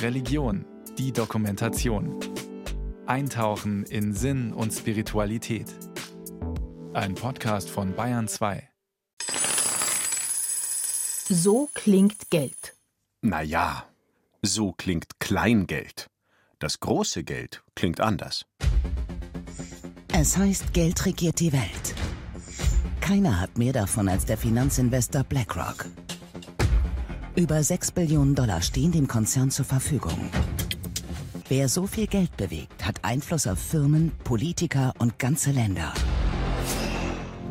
[0.00, 0.64] Religion,
[0.98, 2.18] die Dokumentation.
[3.06, 5.66] Eintauchen in Sinn und Spiritualität.
[6.92, 8.68] Ein Podcast von Bayern 2.
[11.28, 12.76] So klingt Geld.
[13.22, 13.86] Naja,
[14.42, 16.08] so klingt Kleingeld.
[16.58, 18.44] Das große Geld klingt anders.
[20.12, 21.94] Es heißt, Geld regiert die Welt.
[23.00, 25.86] Keiner hat mehr davon als der Finanzinvestor BlackRock.
[27.34, 30.28] Über 6 Billionen Dollar stehen dem Konzern zur Verfügung.
[31.48, 35.94] Wer so viel Geld bewegt, hat Einfluss auf Firmen, Politiker und ganze Länder.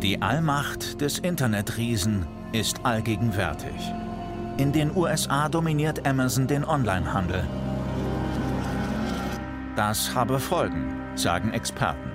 [0.03, 3.73] Die Allmacht des Internetriesen ist allgegenwärtig.
[4.58, 7.44] In den USA dominiert Amazon den Onlinehandel.
[9.75, 12.11] Das habe Folgen, sagen Experten.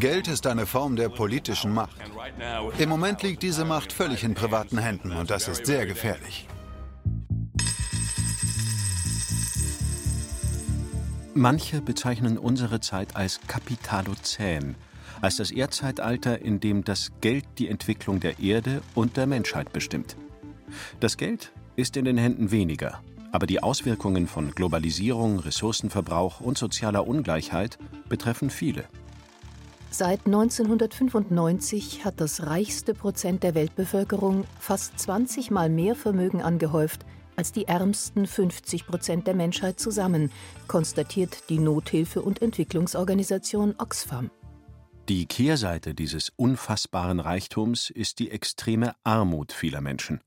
[0.00, 1.96] Geld ist eine Form der politischen Macht.
[2.78, 6.46] Im Moment liegt diese Macht völlig in privaten Händen und das ist sehr gefährlich.
[11.34, 14.74] Manche bezeichnen unsere Zeit als Kapitalozän,
[15.20, 20.16] als das Erdzeitalter, in dem das Geld die Entwicklung der Erde und der Menschheit bestimmt.
[20.98, 23.02] Das Geld ist in den Händen weniger,
[23.32, 28.84] aber die Auswirkungen von Globalisierung, Ressourcenverbrauch und sozialer Ungleichheit betreffen viele.
[29.90, 37.06] Seit 1995 hat das reichste Prozent der Weltbevölkerung fast 20 Mal mehr Vermögen angehäuft
[37.36, 40.32] als die ärmsten 50 Prozent der Menschheit zusammen,
[40.66, 44.30] konstatiert die Nothilfe- und Entwicklungsorganisation Oxfam.
[45.08, 50.20] Die Kehrseite dieses unfassbaren Reichtums ist die extreme Armut vieler Menschen.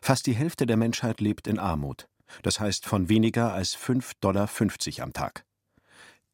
[0.00, 2.06] Fast die Hälfte der Menschheit lebt in Armut,
[2.42, 4.48] das heißt von weniger als 5,50 Dollar
[5.04, 5.44] am Tag.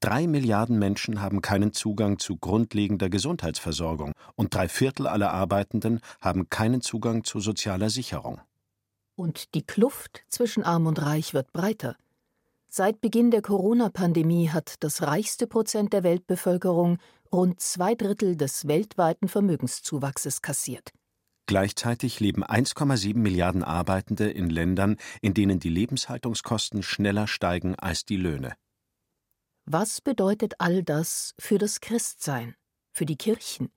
[0.00, 6.48] Drei Milliarden Menschen haben keinen Zugang zu grundlegender Gesundheitsversorgung und drei Viertel aller Arbeitenden haben
[6.48, 8.41] keinen Zugang zu sozialer Sicherung.
[9.16, 11.96] Und die Kluft zwischen Arm und Reich wird breiter.
[12.69, 16.98] Seit Beginn der Corona-Pandemie hat das reichste Prozent der Weltbevölkerung
[17.32, 20.92] rund zwei Drittel des weltweiten Vermögenszuwachses kassiert.
[21.47, 28.19] Gleichzeitig leben 1,7 Milliarden Arbeitende in Ländern, in denen die Lebenshaltungskosten schneller steigen als die
[28.19, 28.54] Löhne.
[29.71, 32.56] Was bedeutet all das für das Christsein,
[32.91, 33.71] für die Kirchen?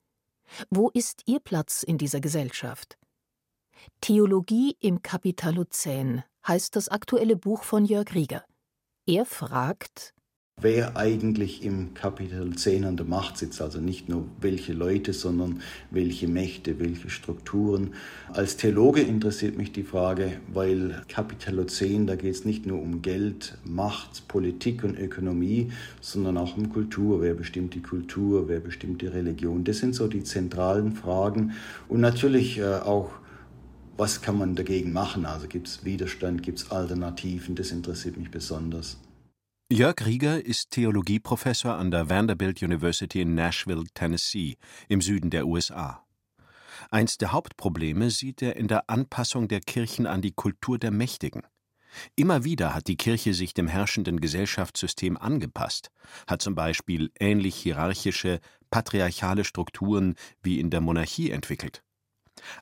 [0.69, 2.97] Wo ist ihr Platz in dieser Gesellschaft?
[4.00, 8.46] Theologie im Kapitalozän heißt das aktuelle Buch von Jörg Rieger.
[9.06, 10.13] Er fragt,
[10.61, 13.61] wer eigentlich im Kapitel 10 an der Macht sitzt.
[13.61, 17.91] Also nicht nur welche Leute, sondern welche Mächte, welche Strukturen.
[18.31, 23.01] Als Theologe interessiert mich die Frage, weil Kapitel 10, da geht es nicht nur um
[23.01, 27.22] Geld, Macht, Politik und Ökonomie, sondern auch um Kultur.
[27.22, 29.63] Wer bestimmt die Kultur, wer bestimmt die Religion?
[29.63, 31.53] Das sind so die zentralen Fragen.
[31.89, 33.11] Und natürlich äh, auch
[33.97, 35.28] was kann man dagegen machen?
[35.28, 37.53] Also gibt es Widerstand, gibt es Alternativen?
[37.53, 38.97] Das interessiert mich besonders.
[39.71, 44.57] Jörg Rieger ist Theologieprofessor an der Vanderbilt University in Nashville, Tennessee,
[44.89, 46.05] im Süden der USA.
[46.89, 51.43] Eins der Hauptprobleme sieht er in der Anpassung der Kirchen an die Kultur der Mächtigen.
[52.17, 55.89] Immer wieder hat die Kirche sich dem herrschenden Gesellschaftssystem angepasst,
[56.27, 61.81] hat zum Beispiel ähnlich hierarchische, patriarchale Strukturen wie in der Monarchie entwickelt.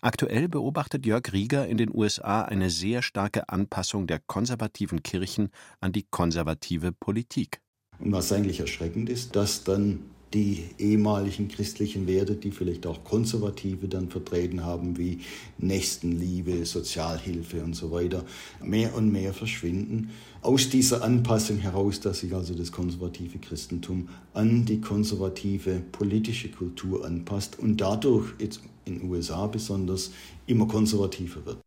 [0.02, 5.92] Aktuell beobachtet Jörg Rieger in den USA eine sehr starke Anpassung der konservativen Kirchen an
[5.92, 7.62] die konservative Politik.
[8.00, 10.02] Und was eigentlich erschreckend ist, dass dann
[10.34, 15.20] die ehemaligen christlichen Werte, die vielleicht auch Konservative dann vertreten haben, wie
[15.58, 18.24] Nächstenliebe, Sozialhilfe und so weiter,
[18.64, 20.12] mehr und mehr verschwinden.
[20.42, 27.06] Aus dieser Anpassung heraus, dass sich also das konservative Christentum an die konservative politische Kultur
[27.06, 30.12] anpasst und dadurch jetzt in den USA besonders
[30.46, 31.60] immer konservativer wird.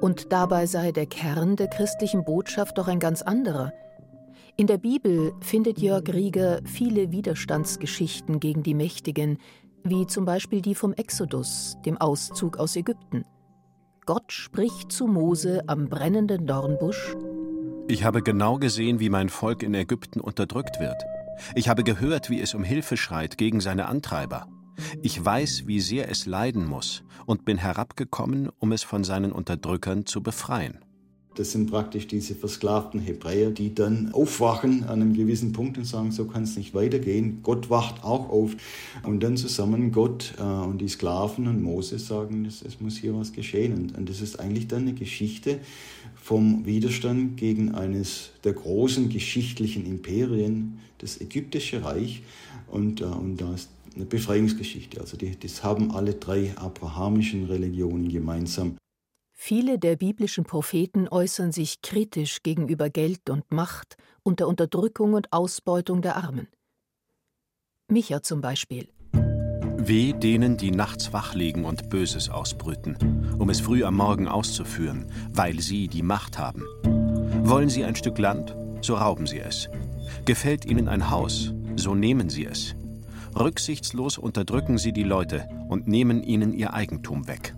[0.00, 3.72] Und dabei sei der Kern der christlichen Botschaft doch ein ganz anderer.
[4.56, 9.38] In der Bibel findet Jörg Rieger viele Widerstandsgeschichten gegen die Mächtigen,
[9.84, 13.24] wie zum Beispiel die vom Exodus, dem Auszug aus Ägypten.
[14.06, 17.16] Gott spricht zu Mose am brennenden Dornbusch:
[17.88, 21.02] Ich habe genau gesehen, wie mein Volk in Ägypten unterdrückt wird.
[21.54, 24.48] Ich habe gehört, wie es um Hilfe schreit gegen seine Antreiber.
[25.02, 30.06] Ich weiß, wie sehr es leiden muss und bin herabgekommen, um es von seinen Unterdrückern
[30.06, 30.80] zu befreien.
[31.40, 36.12] Das sind praktisch diese versklavten Hebräer, die dann aufwachen an einem gewissen Punkt und sagen,
[36.12, 37.38] so kann es nicht weitergehen.
[37.42, 38.54] Gott wacht auch auf.
[39.04, 43.16] Und dann zusammen Gott äh, und die Sklaven und Moses sagen, es, es muss hier
[43.16, 43.72] was geschehen.
[43.72, 45.60] Und, und das ist eigentlich dann eine Geschichte
[46.14, 52.22] vom Widerstand gegen eines der großen geschichtlichen Imperien, das ägyptische Reich.
[52.70, 55.00] Und, äh, und da ist eine Befreiungsgeschichte.
[55.00, 58.76] Also die, das haben alle drei abrahamischen Religionen gemeinsam.
[59.42, 65.32] Viele der biblischen Propheten äußern sich kritisch gegenüber Geld und Macht und der Unterdrückung und
[65.32, 66.46] Ausbeutung der Armen.
[67.88, 68.90] Micha zum Beispiel.
[69.78, 75.10] Weh denen, die nachts wach liegen und Böses ausbrüten, um es früh am Morgen auszuführen,
[75.30, 76.62] weil sie die Macht haben.
[77.42, 79.70] Wollen sie ein Stück Land, so rauben sie es.
[80.26, 82.76] Gefällt ihnen ein Haus, so nehmen sie es.
[83.34, 87.54] Rücksichtslos unterdrücken sie die Leute und nehmen ihnen ihr Eigentum weg.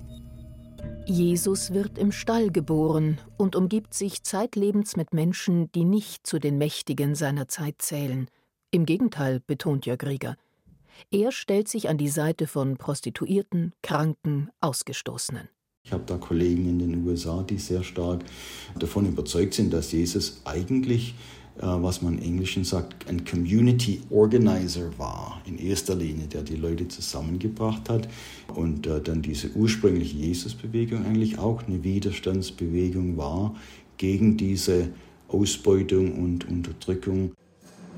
[1.06, 6.58] Jesus wird im Stall geboren und umgibt sich zeitlebens mit Menschen, die nicht zu den
[6.58, 8.28] Mächtigen seiner Zeit zählen.
[8.70, 10.36] Im Gegenteil, betont Jörg Rieger.
[11.10, 15.48] Er stellt sich an die Seite von Prostituierten, Kranken, Ausgestoßenen.
[15.84, 18.22] Ich habe da Kollegen in den USA, die sehr stark
[18.78, 21.16] davon überzeugt sind, dass Jesus eigentlich
[21.66, 26.88] was man im Englischen sagt, ein Community Organizer war, in erster Linie, der die Leute
[26.88, 28.08] zusammengebracht hat
[28.54, 33.54] und äh, dann diese ursprüngliche Jesusbewegung eigentlich auch eine Widerstandsbewegung war
[33.96, 34.88] gegen diese
[35.28, 37.32] Ausbeutung und Unterdrückung.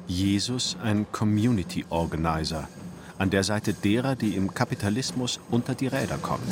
[0.06, 2.68] Jesus ein Community Organizer,
[3.16, 6.42] an der Seite derer, die im Kapitalismus unter die Räder kommen.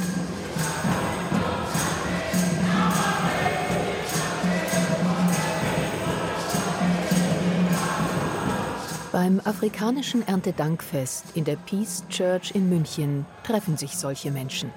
[9.22, 14.72] Beim afrikanischen Erntedankfest in der Peace Church in München treffen sich solche Menschen.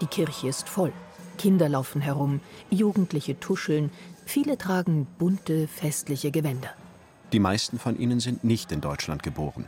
[0.00, 0.92] Die Kirche ist voll.
[1.38, 2.38] Kinder laufen herum,
[2.70, 3.90] Jugendliche tuscheln,
[4.26, 6.70] viele tragen bunte, festliche Gewänder.
[7.32, 9.66] Die meisten von ihnen sind nicht in Deutschland geboren.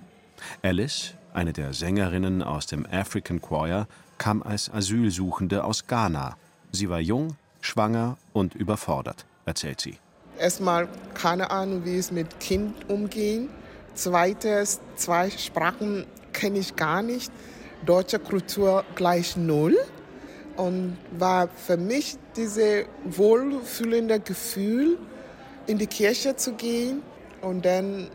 [0.62, 3.88] Alice, eine der Sängerinnen aus dem African Choir,
[4.18, 6.36] kam als Asylsuchende aus Ghana.
[6.70, 9.98] Sie war jung, schwanger und überfordert, erzählt sie.
[10.38, 13.48] Erstmal keine Ahnung, wie es mit Kind umgehen
[13.96, 17.32] Zweites, zwei Sprachen kenne ich gar nicht.
[17.84, 19.76] Deutsche Kultur gleich null.
[20.56, 24.98] Und war für mich dieses wohlfühlende Gefühl,
[25.66, 27.02] in die Kirche zu gehen.
[27.42, 28.08] Und dann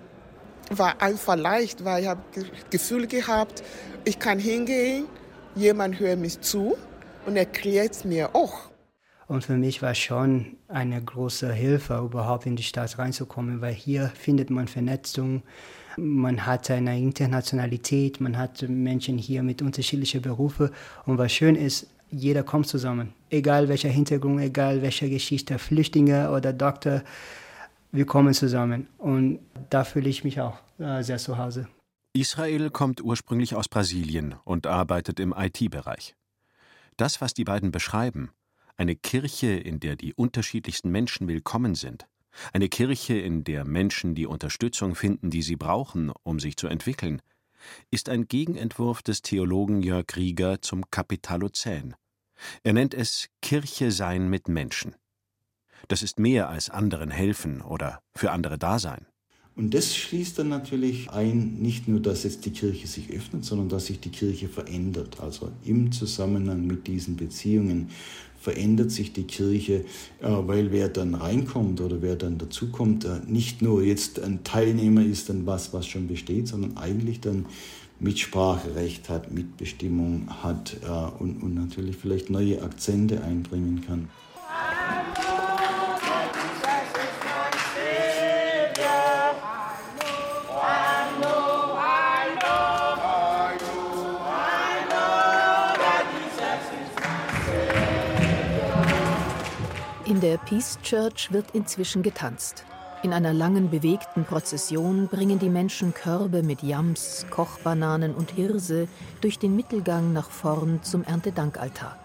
[0.71, 2.21] war einfach leicht, weil ich habe
[2.69, 3.61] Gefühl gehabt,
[4.05, 5.05] ich kann hingehen,
[5.55, 6.77] jemand hört mich zu
[7.25, 8.70] und erklärt mir auch.
[9.31, 14.09] Und für mich war schon eine große Hilfe, überhaupt in die Stadt reinzukommen, weil hier
[14.09, 15.43] findet man Vernetzung,
[15.95, 20.69] man hat eine Internationalität, man hat Menschen hier mit unterschiedlichen Berufen.
[21.05, 23.13] Und was schön ist, jeder kommt zusammen.
[23.29, 27.01] Egal welcher Hintergrund, egal welche Geschichte, Flüchtlinge oder Doktor,
[27.93, 28.87] wir kommen zusammen.
[28.97, 29.39] Und
[29.69, 31.69] da fühle ich mich auch äh, sehr zu Hause.
[32.11, 36.15] Israel kommt ursprünglich aus Brasilien und arbeitet im IT-Bereich.
[36.97, 38.31] Das, was die beiden beschreiben,
[38.81, 42.07] eine Kirche, in der die unterschiedlichsten Menschen willkommen sind,
[42.51, 47.21] eine Kirche, in der Menschen die Unterstützung finden, die sie brauchen, um sich zu entwickeln,
[47.91, 51.93] ist ein Gegenentwurf des Theologen Jörg Rieger zum Kapitalozän.
[52.63, 54.95] Er nennt es Kirche sein mit Menschen.
[55.87, 59.05] Das ist mehr als anderen helfen oder für andere da sein.
[59.55, 63.69] Und das schließt dann natürlich ein, nicht nur, dass jetzt die Kirche sich öffnet, sondern
[63.69, 65.19] dass sich die Kirche verändert.
[65.19, 67.89] Also im Zusammenhang mit diesen Beziehungen
[68.41, 69.85] verändert sich die Kirche,
[70.19, 75.05] äh, weil wer dann reinkommt oder wer dann dazukommt, äh, nicht nur jetzt ein Teilnehmer
[75.05, 77.45] ist an was, was schon besteht, sondern eigentlich dann
[77.99, 84.09] Mitspracherecht hat, Mitbestimmung hat äh, und, und natürlich vielleicht neue Akzente einbringen kann.
[100.21, 102.63] Der Peace Church wird inzwischen getanzt.
[103.01, 108.87] In einer langen bewegten Prozession bringen die Menschen Körbe mit Yams, Kochbananen und Hirse
[109.21, 111.97] durch den Mittelgang nach vorn zum Erntedankaltar.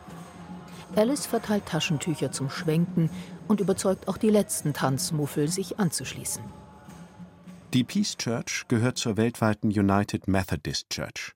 [0.94, 3.10] Alice verteilt Taschentücher zum Schwenken
[3.48, 6.42] und überzeugt auch die letzten Tanzmuffel, sich anzuschließen.
[7.74, 11.32] Die Peace Church gehört zur weltweiten United Methodist Church.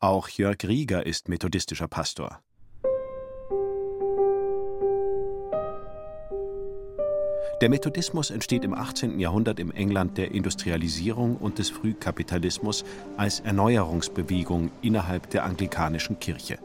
[0.00, 2.42] Auch Jörg Rieger ist methodistischer Pastor.
[7.60, 9.18] Der Methodismus entsteht im 18.
[9.18, 12.84] Jahrhundert im England der Industrialisierung und des Frühkapitalismus
[13.16, 16.58] als Erneuerungsbewegung innerhalb der anglikanischen Kirche.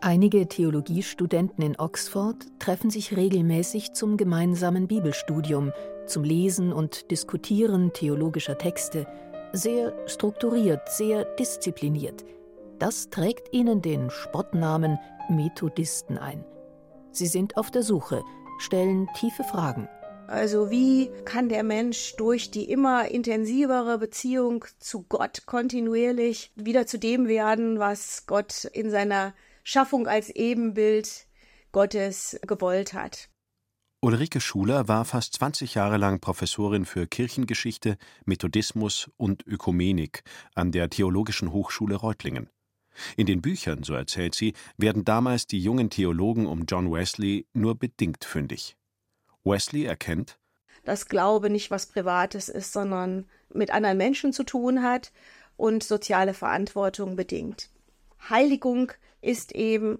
[0.00, 5.72] Einige Theologiestudenten in Oxford treffen sich regelmäßig zum gemeinsamen Bibelstudium,
[6.06, 9.08] zum Lesen und Diskutieren theologischer Texte,
[9.52, 12.24] sehr strukturiert, sehr diszipliniert.
[12.78, 16.44] Das trägt ihnen den Spottnamen Methodisten ein.
[17.10, 18.22] Sie sind auf der Suche
[18.60, 19.88] stellen tiefe Fragen.
[20.26, 27.00] Also wie kann der Mensch durch die immer intensivere Beziehung zu Gott kontinuierlich wieder zu
[27.00, 31.26] dem werden, was Gott in seiner Schaffung als Ebenbild
[31.72, 33.28] Gottes gewollt hat.
[34.02, 40.22] Ulrike Schuler war fast 20 Jahre lang Professorin für Kirchengeschichte, Methodismus und Ökumenik
[40.54, 42.48] an der Theologischen Hochschule Reutlingen.
[43.16, 47.78] In den Büchern, so erzählt sie, werden damals die jungen Theologen um John Wesley nur
[47.78, 48.76] bedingt fündig.
[49.44, 50.38] Wesley erkennt,
[50.84, 55.12] dass Glaube nicht was Privates ist, sondern mit anderen Menschen zu tun hat
[55.56, 57.70] und soziale Verantwortung bedingt.
[58.28, 59.98] Heiligung ist eben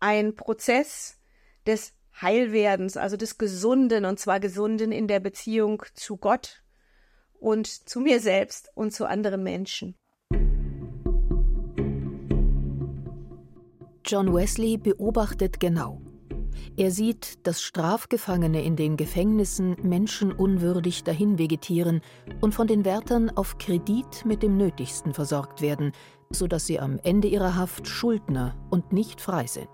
[0.00, 1.18] ein Prozess
[1.66, 6.62] des Heilwerdens, also des Gesunden, und zwar Gesunden in der Beziehung zu Gott
[7.38, 9.94] und zu mir selbst und zu anderen Menschen.
[14.10, 16.00] John Wesley beobachtet genau.
[16.78, 22.00] Er sieht, dass Strafgefangene in den Gefängnissen menschenunwürdig dahin vegetieren
[22.40, 25.92] und von den Wärtern auf Kredit mit dem Nötigsten versorgt werden,
[26.30, 29.68] sodass sie am Ende ihrer Haft Schuldner und nicht frei sind.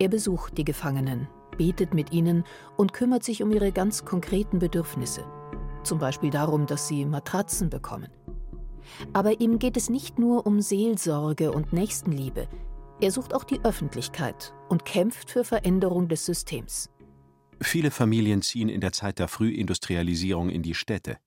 [0.00, 2.42] Er besucht die Gefangenen, betet mit ihnen
[2.76, 5.22] und kümmert sich um ihre ganz konkreten Bedürfnisse,
[5.84, 8.08] zum Beispiel darum, dass sie Matratzen bekommen.
[9.12, 12.48] Aber ihm geht es nicht nur um Seelsorge und Nächstenliebe,
[13.00, 16.90] er sucht auch die Öffentlichkeit und kämpft für Veränderung des Systems.
[17.60, 21.18] Viele Familien ziehen in der Zeit der Frühindustrialisierung in die Städte.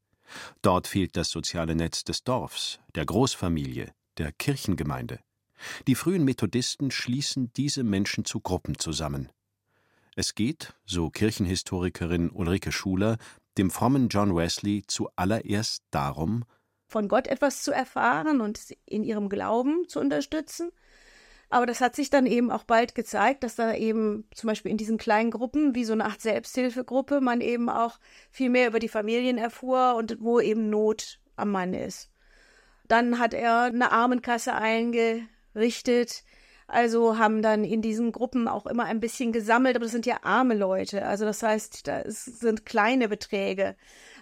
[0.62, 5.20] Dort fehlt das soziale Netz des Dorfs, der Großfamilie, der Kirchengemeinde.
[5.88, 9.30] Die frühen Methodisten schließen diese Menschen zu Gruppen zusammen.
[10.16, 13.18] Es geht, so Kirchenhistorikerin Ulrike Schuler,
[13.58, 16.46] dem frommen John Wesley zuallererst darum,
[16.94, 20.70] von Gott etwas zu erfahren und in ihrem Glauben zu unterstützen.
[21.54, 24.78] Aber das hat sich dann eben auch bald gezeigt, dass da eben zum Beispiel in
[24.78, 28.00] diesen kleinen Gruppen, wie so eine Art Selbsthilfegruppe, man eben auch
[28.32, 32.10] viel mehr über die Familien erfuhr und wo eben Not am Mann ist.
[32.88, 36.24] Dann hat er eine Armenkasse einge richtet.
[36.66, 40.22] Also haben dann in diesen Gruppen auch immer ein bisschen gesammelt, aber das sind ja
[40.24, 41.06] arme Leute.
[41.06, 43.76] Also das heißt, das sind kleine Beträge.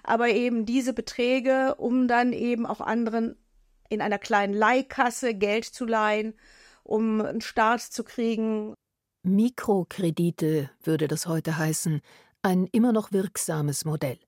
[0.04, 3.38] Aber eben diese Beträge, um dann eben auch anderen
[3.88, 6.34] in einer kleinen Leihkasse Geld zu leihen,
[6.84, 8.74] um einen Start zu kriegen.
[9.24, 12.02] Mikrokredite würde das heute heißen,
[12.42, 14.20] ein immer noch wirksames Modell.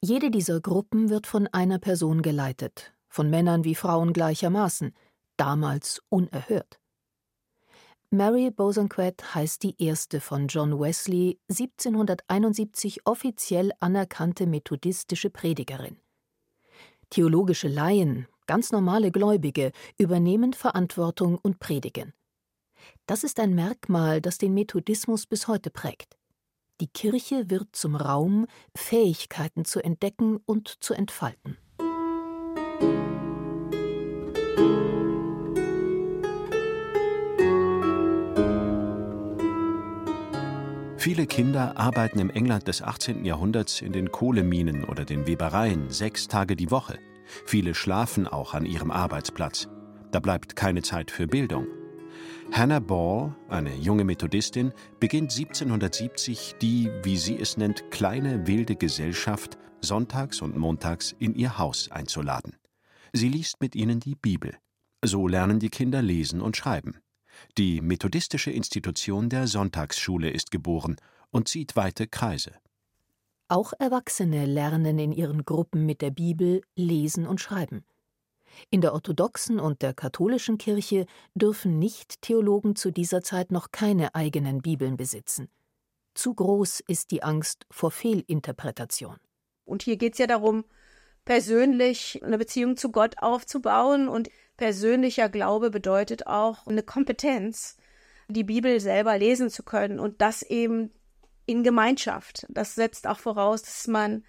[0.00, 4.92] Jede dieser Gruppen wird von einer Person geleitet, von Männern wie Frauen gleichermaßen–
[5.40, 6.78] damals unerhört.
[8.10, 15.96] Mary Bosanquet heißt die erste von John Wesley 1771 offiziell anerkannte methodistische Predigerin.
[17.08, 22.12] Theologische Laien, ganz normale Gläubige, übernehmen Verantwortung und predigen.
[23.06, 26.16] Das ist ein Merkmal, das den Methodismus bis heute prägt.
[26.80, 31.58] Die Kirche wird zum Raum, Fähigkeiten zu entdecken und zu entfalten.
[40.96, 43.24] Viele Kinder arbeiten im England des 18.
[43.24, 46.98] Jahrhunderts in den Kohleminen oder den Webereien sechs Tage die Woche.
[47.44, 49.68] Viele schlafen auch an ihrem Arbeitsplatz.
[50.10, 51.66] Da bleibt keine Zeit für Bildung.
[52.52, 59.56] Hannah Ball, eine junge Methodistin, beginnt 1770 die, wie sie es nennt, kleine wilde Gesellschaft
[59.80, 62.56] sonntags und montags in ihr Haus einzuladen.
[63.12, 64.56] Sie liest mit ihnen die Bibel.
[65.02, 66.98] So lernen die Kinder lesen und schreiben.
[67.56, 70.96] Die methodistische Institution der Sonntagsschule ist geboren
[71.30, 72.52] und zieht weite Kreise.
[73.50, 77.84] Auch Erwachsene lernen in ihren Gruppen mit der Bibel lesen und schreiben.
[78.70, 81.04] In der orthodoxen und der katholischen Kirche
[81.34, 85.48] dürfen Nicht-Theologen zu dieser Zeit noch keine eigenen Bibeln besitzen.
[86.14, 89.16] Zu groß ist die Angst vor Fehlinterpretation.
[89.64, 90.64] Und hier geht es ja darum,
[91.24, 94.28] persönlich eine Beziehung zu Gott aufzubauen und
[94.58, 97.78] persönlicher Glaube bedeutet auch eine Kompetenz,
[98.28, 100.92] die Bibel selber lesen zu können und das eben
[101.50, 102.46] in Gemeinschaft.
[102.48, 104.24] Das setzt auch voraus, dass man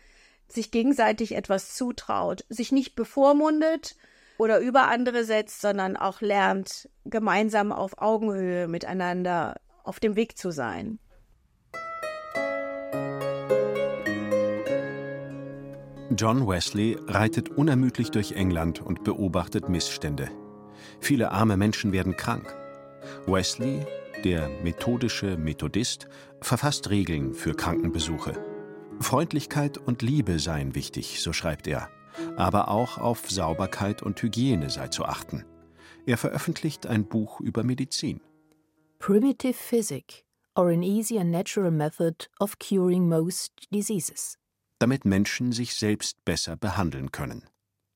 [0.48, 3.96] sich gegenseitig etwas zutraut, sich nicht bevormundet
[4.38, 10.52] oder über andere setzt, sondern auch lernt, gemeinsam auf Augenhöhe miteinander auf dem Weg zu
[10.52, 11.00] sein.
[16.18, 20.30] John Wesley reitet unermüdlich durch England und beobachtet Missstände.
[21.00, 22.54] Viele arme Menschen werden krank.
[23.28, 23.86] Wesley,
[24.24, 26.08] der methodische Methodist,
[26.42, 28.34] verfasst Regeln für Krankenbesuche.
[29.00, 31.90] Freundlichkeit und Liebe seien wichtig, so schreibt er,
[32.38, 35.46] aber auch auf Sauberkeit und Hygiene sei zu achten.
[36.06, 38.22] Er veröffentlicht ein Buch über Medizin.
[39.00, 40.26] Primitive Physic
[40.56, 44.38] or an easy and natural method of curing most diseases
[44.82, 47.44] damit Menschen sich selbst besser behandeln können.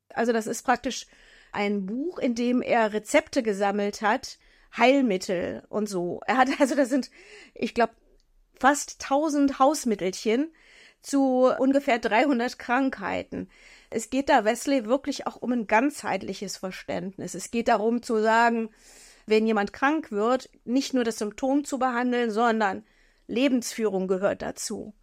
[0.09, 1.07] Also das ist praktisch
[1.51, 4.37] ein Buch, in dem er Rezepte gesammelt hat,
[4.77, 6.21] Heilmittel und so.
[6.25, 7.09] Er hat also, das sind,
[7.53, 7.93] ich glaube,
[8.59, 10.53] fast 1000 Hausmittelchen
[11.01, 13.49] zu ungefähr 300 Krankheiten.
[13.89, 17.35] Es geht da Wesley wirklich auch um ein ganzheitliches Verständnis.
[17.35, 18.69] Es geht darum zu sagen,
[19.27, 22.83] wenn jemand krank wird, nicht nur das Symptom zu behandeln, sondern
[23.27, 24.93] Lebensführung gehört dazu.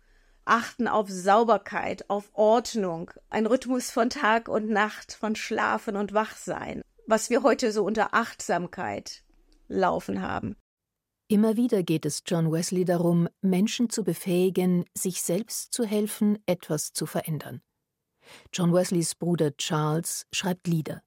[0.45, 6.83] Achten auf Sauberkeit, auf Ordnung, ein Rhythmus von Tag und Nacht, von Schlafen und Wachsein,
[7.07, 9.23] was wir heute so unter Achtsamkeit
[9.73, 10.57] laufen haben.
[11.29, 16.93] Immer wieder geht es John Wesley darum, Menschen zu befähigen, sich selbst zu helfen, etwas
[16.93, 17.63] zu verändern.
[18.53, 21.03] John Wesleys Bruder Charles schreibt Lieder.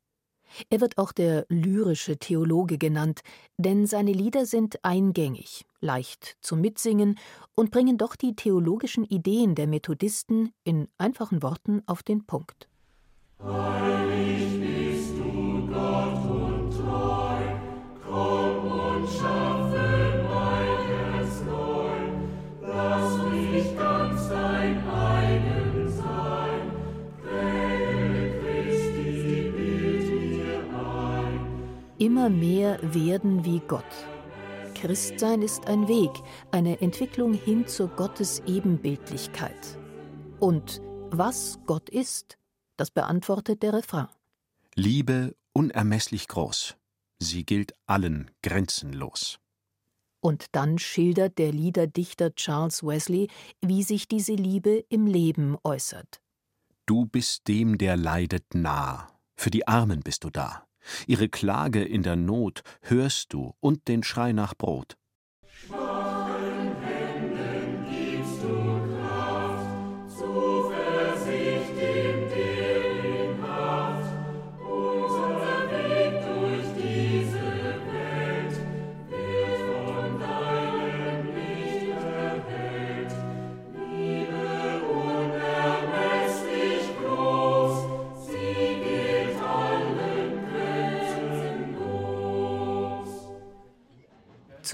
[0.70, 3.22] Er wird auch der lyrische Theologe genannt,
[3.58, 7.20] denn seine Lieder sind eingängig, leicht zum Mitsingen
[7.56, 12.70] und bringen doch die theologischen Ideen der Methodisten in einfachen Worten auf den Punkt.
[13.44, 16.25] Heilig bist du Gott
[32.06, 33.84] Immer mehr werden wie Gott.
[34.76, 36.12] Christsein ist ein Weg,
[36.52, 39.80] eine Entwicklung hin zur Gottes Ebenbildlichkeit.
[40.40, 42.38] Und was Gott ist,
[42.78, 44.06] das beantwortet der Refrain.
[44.76, 46.76] Liebe unermesslich groß.
[47.18, 49.40] Sie gilt allen grenzenlos.
[50.20, 53.30] Und dann schildert der Liederdichter Charles Wesley,
[53.62, 56.22] wie sich diese Liebe im Leben äußert.
[56.86, 59.08] Du bist dem, der leidet, nah.
[59.36, 60.65] Für die Armen bist du da.
[61.08, 64.98] Ihre Klage in der Not hörst du und den Schrei nach Brot.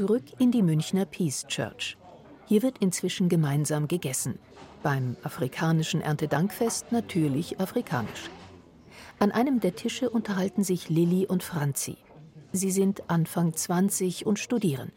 [0.02, 1.96] Zurück in die Münchner Peace Church.
[2.48, 4.40] Hier wird inzwischen gemeinsam gegessen.
[4.82, 8.32] Beim afrikanischen Erntedankfest natürlich afrikanisch.
[9.20, 11.98] An einem der Tische unterhalten sich Lilly und Franzi.
[12.52, 14.92] Sie sind Anfang 20 und studieren.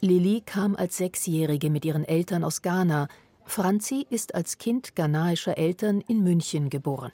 [0.00, 3.06] Lilly kam als Sechsjährige mit ihren Eltern aus Ghana.
[3.44, 7.12] Franzi ist als Kind ghanaischer Eltern in München geboren.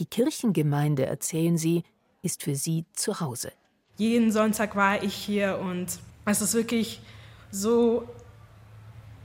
[0.00, 1.82] Die Kirchengemeinde, erzählen sie,
[2.20, 3.52] ist für sie zu Hause
[3.96, 7.00] jeden Sonntag war ich hier und es ist wirklich
[7.50, 8.08] so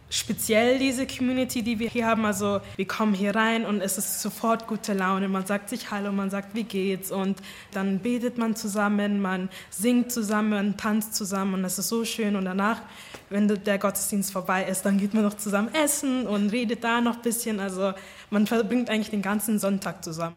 [0.09, 2.25] speziell, diese Community, die wir hier haben.
[2.25, 5.29] Also wir kommen hier rein und es ist sofort gute Laune.
[5.29, 7.11] Man sagt sich Hallo, man sagt, wie geht's?
[7.11, 12.05] Und dann betet man zusammen, man singt zusammen, man tanzt zusammen und es ist so
[12.05, 12.35] schön.
[12.35, 12.81] Und danach,
[13.29, 17.17] wenn der Gottesdienst vorbei ist, dann geht man noch zusammen essen und redet da noch
[17.17, 17.59] ein bisschen.
[17.59, 17.93] Also
[18.29, 20.35] man verbringt eigentlich den ganzen Sonntag zusammen.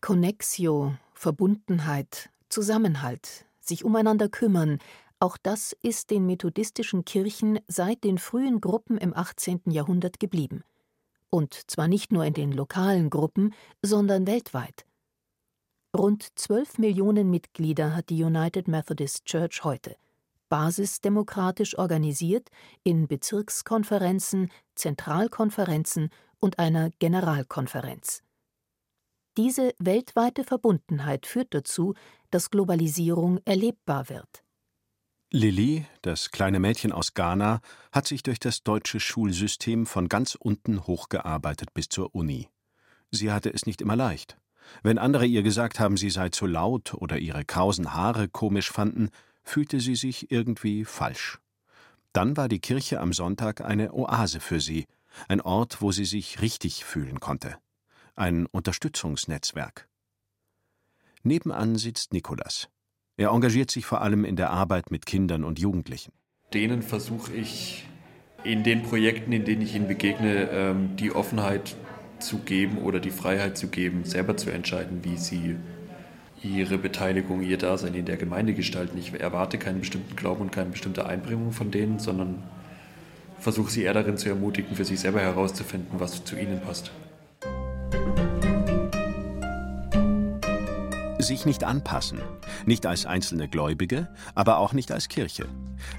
[0.00, 4.78] Connexio, Verbundenheit, Zusammenhalt, sich umeinander kümmern,
[5.22, 9.62] auch das ist den methodistischen Kirchen seit den frühen Gruppen im 18.
[9.66, 10.64] Jahrhundert geblieben.
[11.30, 14.84] Und zwar nicht nur in den lokalen Gruppen, sondern weltweit.
[15.96, 19.94] Rund 12 Millionen Mitglieder hat die United Methodist Church heute,
[20.48, 22.48] basisdemokratisch organisiert
[22.82, 28.22] in Bezirkskonferenzen, Zentralkonferenzen und einer Generalkonferenz.
[29.36, 31.94] Diese weltweite Verbundenheit führt dazu,
[32.30, 34.44] dass Globalisierung erlebbar wird.
[35.30, 40.86] Lilly, das kleine Mädchen aus Ghana, hat sich durch das deutsche Schulsystem von ganz unten
[40.86, 42.50] hochgearbeitet bis zur Uni.
[43.10, 44.36] Sie hatte es nicht immer leicht.
[44.82, 49.08] Wenn andere ihr gesagt haben, sie sei zu laut oder ihre krausen Haare komisch fanden,
[49.42, 51.38] fühlte sie sich irgendwie falsch.
[52.12, 54.86] Dann war die Kirche am Sonntag eine Oase für sie,
[55.28, 57.56] ein Ort, wo sie sich richtig fühlen konnte.
[58.14, 59.88] Ein Unterstützungsnetzwerk.
[61.22, 62.68] Nebenan sitzt Nikolas.
[63.16, 66.12] Er engagiert sich vor allem in der Arbeit mit Kindern und Jugendlichen.
[66.52, 67.86] Denen versuche ich
[68.44, 71.74] in den Projekten, in denen ich ihnen begegne, ähm, die Offenheit
[72.18, 75.56] zu geben oder die Freiheit zu geben, selber zu entscheiden, wie sie
[76.42, 78.98] ihre Beteiligung, ihr Dasein in der Gemeinde gestalten.
[78.98, 82.42] Ich erwarte keinen bestimmten Glauben und keine bestimmte Einbringung von denen, sondern
[83.38, 86.92] versuche sie eher darin zu ermutigen, für sich selber herauszufinden, was zu ihnen passt.
[91.22, 92.20] Sich nicht anpassen,
[92.66, 95.46] nicht als einzelne Gläubige, aber auch nicht als Kirche.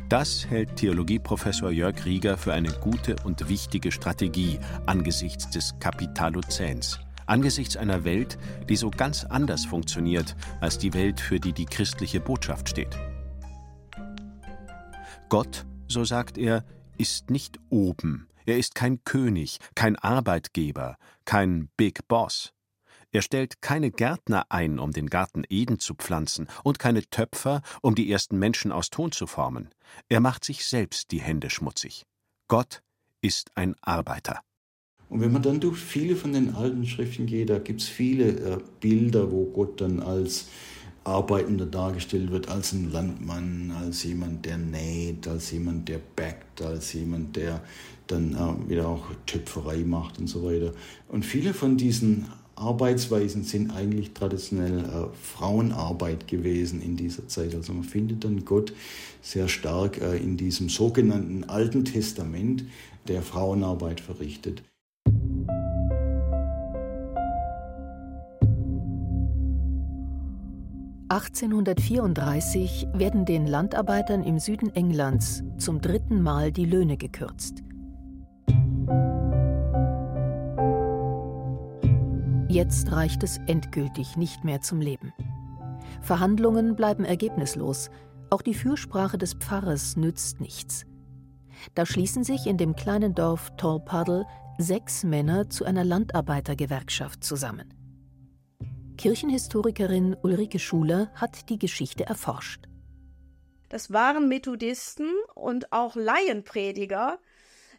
[0.10, 7.78] Das hält Theologieprofessor Jörg Rieger für eine gute und wichtige Strategie angesichts des Kapitalozäns, angesichts
[7.78, 8.38] einer Welt,
[8.70, 12.98] die so ganz anders funktioniert als die Welt, für die die christliche Botschaft steht.
[15.30, 16.64] Gott, so sagt er,
[16.98, 22.54] ist nicht oben, er ist kein König, kein Arbeitgeber, kein Big Boss.
[23.13, 27.93] Er stellt keine Gärtner ein, um den Garten Eden zu pflanzen, und keine Töpfer, um
[27.93, 29.69] die ersten Menschen aus Ton zu formen.
[30.10, 32.08] Er macht sich selbst die Hände schmutzig.
[32.47, 32.82] Gott
[33.21, 34.41] ist ein Arbeiter.
[35.10, 38.30] Und wenn man dann durch viele von den alten Schriften geht, da gibt es viele
[38.30, 40.47] äh, Bilder, wo Gott dann als
[41.04, 46.93] Arbeitender dargestellt wird, als ein Landmann, als jemand, der näht, als jemand, der backt, als
[46.93, 47.62] jemand, der
[48.08, 50.73] dann äh, wieder auch Töpferei macht und so weiter.
[51.10, 57.56] Und viele von diesen Arbeitsweisen sind eigentlich traditionell äh, Frauenarbeit gewesen in dieser Zeit.
[57.56, 58.74] Also man findet dann Gott
[59.22, 62.63] sehr stark äh, in diesem sogenannten Alten Testament,
[63.08, 64.63] der Frauenarbeit verrichtet.
[71.10, 77.62] 1834 werden den Landarbeitern im Süden Englands zum dritten Mal die Löhne gekürzt.
[82.54, 85.12] Jetzt reicht es endgültig nicht mehr zum Leben.
[86.04, 87.89] Verhandlungen bleiben ergebnislos,
[88.30, 90.86] auch die Fürsprache des Pfarrers nützt nichts.
[91.74, 94.28] Da schließen sich in dem kleinen Dorf Tolpuddle
[94.60, 97.74] sechs Männer zu einer Landarbeitergewerkschaft zusammen.
[99.00, 102.68] Kirchenhistorikerin Ulrike Schuler hat die Geschichte erforscht.
[103.70, 107.18] Das waren Methodisten und auch Laienprediger,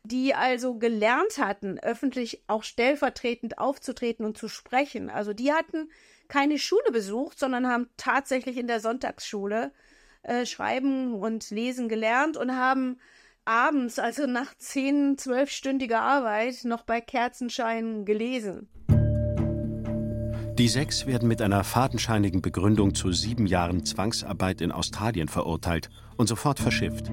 [0.04, 5.08] die also gelernt hatten, öffentlich auch stellvertretend aufzutreten und zu sprechen.
[5.08, 5.90] Also die hatten
[6.28, 9.72] keine Schule besucht, sondern haben tatsächlich in der Sonntagsschule
[10.22, 12.98] äh, schreiben und lesen gelernt und haben
[13.46, 18.68] abends, also nach zehn, zwölfstündiger Arbeit, noch bei Kerzenschein gelesen.
[20.58, 26.28] Die sechs werden mit einer fadenscheinigen Begründung zu sieben Jahren Zwangsarbeit in Australien verurteilt und
[26.28, 27.10] sofort verschifft.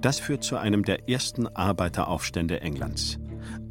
[0.00, 3.18] Das führt zu einem der ersten Arbeiteraufstände Englands.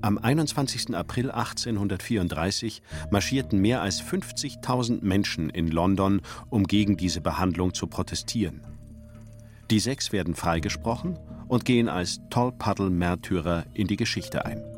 [0.01, 0.95] Am 21.
[0.95, 8.61] April 1834 marschierten mehr als 50.000 Menschen in London, um gegen diese Behandlung zu protestieren.
[9.71, 14.76] Die sechs werden freigesprochen und gehen als Tolpuddle-Märtyrer in die Geschichte ein.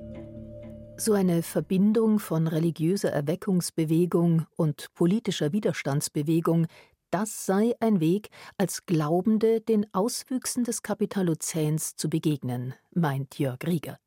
[0.99, 6.67] So eine Verbindung von religiöser Erweckungsbewegung und politischer Widerstandsbewegung,
[7.09, 13.97] das sei ein Weg, als Glaubende den Auswüchsen des Kapitalozäns zu begegnen, meint Jörg Rieger.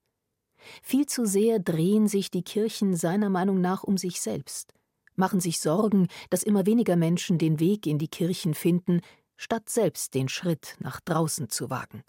[0.83, 4.75] Viel zu sehr drehen sich die Kirchen seiner Meinung nach um sich selbst,
[5.17, 9.01] machen sich Sorgen, dass immer weniger Menschen den Weg in die Kirchen finden,
[9.39, 12.05] statt selbst den Schritt nach draußen zu wagen.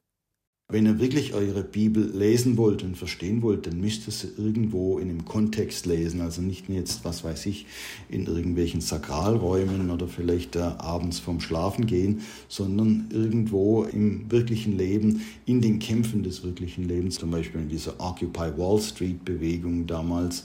[0.74, 4.98] Wenn ihr wirklich eure Bibel lesen wollt und verstehen wollt, dann müsst ihr sie irgendwo
[4.98, 6.20] in einem Kontext lesen.
[6.20, 7.68] Also nicht nur jetzt, was weiß ich,
[8.10, 15.22] in irgendwelchen Sakralräumen oder vielleicht äh, abends vorm Schlafen gehen, sondern irgendwo im wirklichen Leben,
[15.46, 20.44] in den Kämpfen des wirklichen Lebens, zum Beispiel in dieser Occupy Wall Street Bewegung damals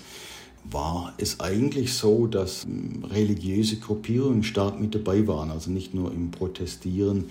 [0.70, 5.50] war es eigentlich so, dass hm, religiöse Gruppierungen stark mit dabei waren.
[5.50, 7.24] Also nicht nur im Protestieren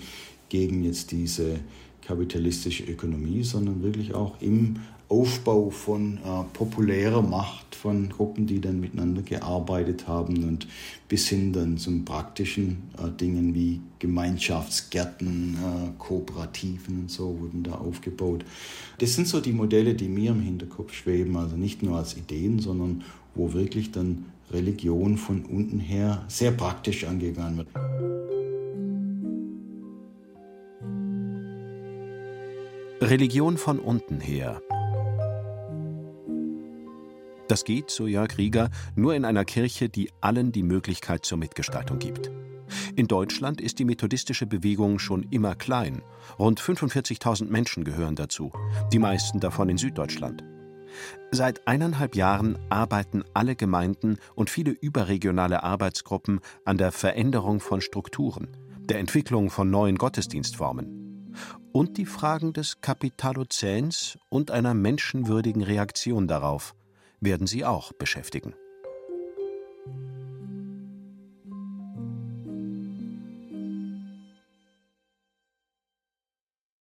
[0.48, 1.60] gegen jetzt diese
[2.08, 4.76] kapitalistische Ökonomie, sondern wirklich auch im
[5.10, 10.66] Aufbau von äh, populärer Macht, von Gruppen, die dann miteinander gearbeitet haben und
[11.08, 17.72] bis hin dann zum praktischen äh, Dingen wie Gemeinschaftsgärten, äh, Kooperativen und so wurden da
[17.72, 18.44] aufgebaut.
[18.98, 22.58] Das sind so die Modelle, die mir im Hinterkopf schweben, also nicht nur als Ideen,
[22.58, 27.68] sondern wo wirklich dann Religion von unten her sehr praktisch angegangen wird.
[33.00, 34.60] Religion von unten her.
[37.46, 42.00] Das geht, so Jörg Rieger, nur in einer Kirche, die allen die Möglichkeit zur Mitgestaltung
[42.00, 42.28] gibt.
[42.96, 46.02] In Deutschland ist die methodistische Bewegung schon immer klein.
[46.40, 48.50] Rund 45.000 Menschen gehören dazu,
[48.92, 50.42] die meisten davon in Süddeutschland.
[51.30, 58.48] Seit eineinhalb Jahren arbeiten alle Gemeinden und viele überregionale Arbeitsgruppen an der Veränderung von Strukturen,
[58.80, 60.97] der Entwicklung von neuen Gottesdienstformen
[61.72, 66.74] und die Fragen des Kapitalozäns und einer menschenwürdigen Reaktion darauf
[67.20, 68.54] werden sie auch beschäftigen.